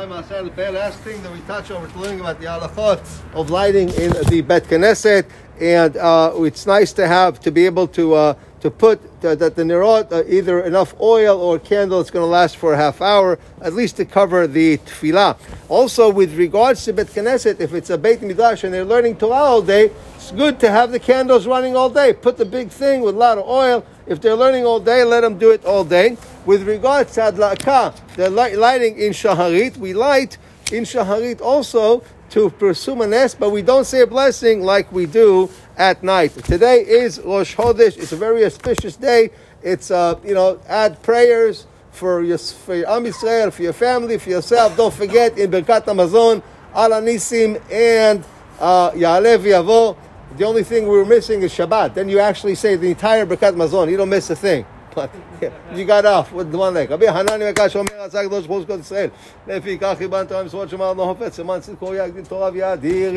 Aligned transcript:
The 0.00 0.72
last 0.72 0.98
thing 1.00 1.22
that 1.22 1.30
we 1.30 1.40
touch 1.40 1.70
on, 1.70 1.82
we're 1.82 2.00
learning 2.00 2.20
about 2.20 2.40
the 2.40 2.46
halachot 2.46 3.34
of 3.34 3.50
lighting 3.50 3.90
in 3.90 4.12
the 4.30 4.40
Bet 4.40 4.64
Knesset, 4.64 5.26
and 5.60 5.94
uh, 5.98 6.32
it's 6.36 6.64
nice 6.64 6.94
to 6.94 7.06
have 7.06 7.38
to 7.40 7.50
be 7.50 7.66
able 7.66 7.86
to 7.88 8.14
uh, 8.14 8.34
to 8.60 8.70
put 8.70 9.20
that 9.20 9.38
the 9.38 9.62
nerot 9.62 10.10
uh, 10.10 10.24
either 10.26 10.60
enough 10.62 10.98
oil 11.02 11.38
or 11.38 11.58
candle 11.58 11.98
that's 11.98 12.10
going 12.10 12.22
to 12.22 12.30
last 12.30 12.56
for 12.56 12.72
a 12.72 12.78
half 12.78 13.02
hour, 13.02 13.38
at 13.60 13.74
least 13.74 13.98
to 13.98 14.06
cover 14.06 14.46
the 14.46 14.78
tefillah. 14.78 15.36
Also, 15.68 16.08
with 16.08 16.34
regards 16.34 16.82
to 16.86 16.94
Bet 16.94 17.08
Knesset, 17.08 17.60
if 17.60 17.74
it's 17.74 17.90
a 17.90 17.98
Beit 17.98 18.22
Midrash 18.22 18.64
and 18.64 18.72
they're 18.72 18.86
learning 18.86 19.16
Torah 19.16 19.34
all 19.34 19.60
day, 19.60 19.90
it's 20.16 20.32
good 20.32 20.58
to 20.60 20.70
have 20.70 20.92
the 20.92 20.98
candles 20.98 21.46
running 21.46 21.76
all 21.76 21.90
day. 21.90 22.14
Put 22.14 22.38
the 22.38 22.46
big 22.46 22.70
thing 22.70 23.02
with 23.02 23.16
a 23.16 23.18
lot 23.18 23.36
of 23.36 23.46
oil. 23.46 23.84
If 24.06 24.22
they're 24.22 24.34
learning 24.34 24.64
all 24.64 24.80
day, 24.80 25.04
let 25.04 25.20
them 25.20 25.36
do 25.38 25.50
it 25.50 25.66
all 25.66 25.84
day. 25.84 26.16
With 26.46 26.66
regards 26.66 27.12
to 27.14 27.20
Adlaka, 27.20 27.94
the 28.16 28.30
lighting 28.30 28.98
in 28.98 29.12
Shaharit, 29.12 29.76
we 29.76 29.92
light 29.92 30.38
in 30.72 30.84
Shaharit 30.84 31.42
also 31.42 32.02
to 32.30 32.48
pirsum 32.48 32.98
haness, 32.98 33.34
but 33.38 33.50
we 33.50 33.60
don't 33.60 33.84
say 33.84 34.00
a 34.00 34.06
blessing 34.06 34.62
like 34.62 34.90
we 34.90 35.04
do 35.04 35.50
at 35.76 36.02
night. 36.02 36.32
Today 36.44 36.80
is 36.80 37.20
Rosh 37.20 37.54
Chodesh. 37.54 37.98
It's 37.98 38.12
a 38.12 38.16
very 38.16 38.46
auspicious 38.46 38.96
day. 38.96 39.30
It's, 39.62 39.90
uh, 39.90 40.18
you 40.24 40.32
know, 40.32 40.58
add 40.66 41.02
prayers 41.02 41.66
for 41.90 42.22
your, 42.22 42.38
for 42.38 42.74
your 42.74 42.88
Am 42.88 43.04
Yisrael, 43.04 43.52
for 43.52 43.62
your 43.62 43.74
family, 43.74 44.16
for 44.16 44.30
yourself. 44.30 44.74
Don't 44.78 44.94
forget 44.94 45.36
in 45.38 45.50
Birkat 45.50 45.84
Hamazon, 45.84 46.42
Al 46.74 46.90
HaNisim, 46.90 47.60
and 47.70 48.24
uh, 48.58 48.92
Yavo. 48.92 49.94
The 50.38 50.44
only 50.44 50.64
thing 50.64 50.84
we 50.84 50.96
were 50.96 51.04
missing 51.04 51.42
is 51.42 51.52
Shabbat. 51.52 51.92
Then 51.92 52.08
you 52.08 52.18
actually 52.18 52.54
say 52.54 52.76
the 52.76 52.88
entire 52.88 53.26
Birkat 53.26 53.56
Mazon. 53.56 53.90
You 53.90 53.98
don't 53.98 54.08
miss 54.08 54.30
a 54.30 54.36
thing. 54.36 54.64
זיגד 55.74 56.04
אף, 56.06 56.32
דמן 56.50 56.74
לק. 56.74 56.90
רבי 56.90 57.12
חנן 57.12 57.42
מקש 57.50 57.72
שאומר, 57.72 57.90
עשה 57.98 58.20
הקדוש 58.20 58.46
ברוך 58.46 58.68
הוא 58.68 58.76
ישראל. 58.80 59.08
לפי 59.48 59.78
כך 59.80 59.94
ריבן 60.00 60.24
תורה 60.24 60.42
מסורת 60.42 60.68
שמר 60.68 60.92
לא 60.92 61.02
חופץ, 61.02 61.38
למען 61.38 61.60
צדקו 61.60 61.94
יגדיל 61.94 62.24
תורה 62.24 62.50
ויאדיר, 62.52 63.12